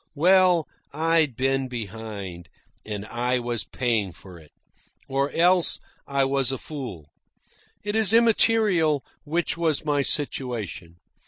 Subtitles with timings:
[0.15, 2.49] Well, I'd been behind,
[2.83, 4.51] and I was paying for it.
[5.07, 7.11] Or else I was a fool.
[7.83, 10.95] It is immaterial which was my situation.